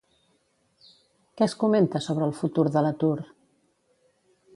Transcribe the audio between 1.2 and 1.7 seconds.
Què es